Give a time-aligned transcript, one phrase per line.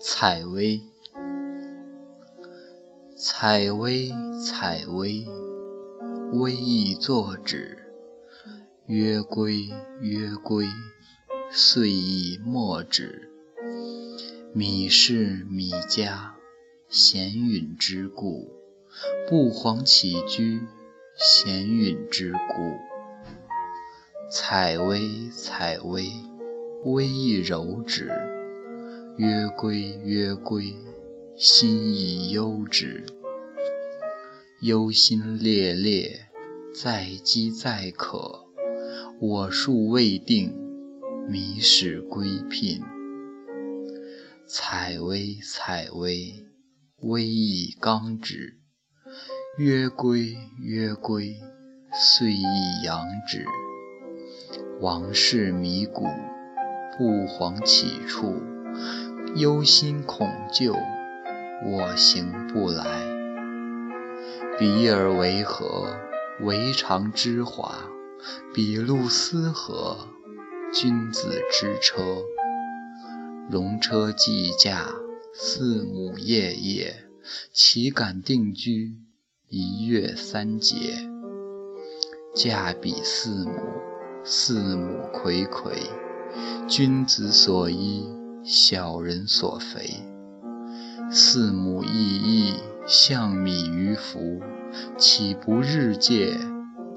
[0.00, 0.80] 采薇，
[3.16, 4.10] 采薇，
[4.44, 5.24] 采薇，
[6.32, 7.78] 微意作止。
[8.86, 10.66] 曰归，曰归，
[11.52, 13.30] 岁亦莫止。
[14.52, 16.34] 米氏，米家，
[16.88, 18.48] 闲允之故；
[19.28, 20.60] 不遑起居，
[21.16, 22.78] 闲允之故。
[24.28, 26.10] 采薇，采薇，
[26.84, 28.31] 微意柔止。
[29.18, 30.74] 曰归，曰归，
[31.36, 33.04] 心亦忧止。
[34.62, 36.28] 忧心烈烈，
[36.74, 38.46] 在饥在渴。
[39.20, 40.54] 我数未定，
[41.28, 42.80] 迷始归聘。
[44.46, 46.46] 采薇，采薇，
[47.02, 48.60] 薇亦刚止。
[49.58, 51.36] 曰归，曰归，
[51.92, 53.44] 岁亦阳止。
[54.80, 56.06] 王室迷谷，
[56.96, 58.51] 不遑起处。
[59.34, 60.74] 忧心恐旧，
[61.64, 62.84] 我行不来。
[64.58, 65.96] 比尔为何？
[66.42, 67.78] 为常之华。
[68.52, 70.06] 比路斯何？
[70.70, 72.18] 君子之车。
[73.50, 74.92] 戎车既驾，
[75.32, 77.04] 四母夜夜，
[77.54, 78.96] 岂敢定居？
[79.48, 81.08] 一月三节。
[82.34, 83.52] 驾彼四母，
[84.24, 85.72] 四母睽睽。
[86.68, 88.21] 君子所依。
[88.44, 90.02] 小人所肥，
[91.12, 92.54] 四母亦亦，
[92.88, 94.40] 象米于夫，
[94.98, 96.36] 岂不日戒？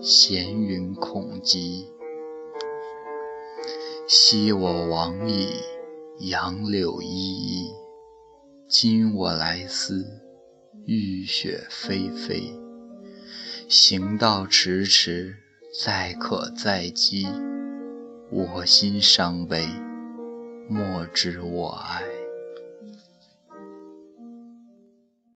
[0.00, 1.86] 闲云恐极。
[4.08, 5.50] 昔我往矣，
[6.18, 7.74] 杨柳依依；
[8.66, 10.02] 今我来思，
[10.86, 12.58] 雨雪霏霏。
[13.68, 15.36] 行道迟迟，
[15.84, 17.26] 载渴载饥，
[18.30, 19.68] 我心伤悲。
[20.68, 22.23] 莫知我哀。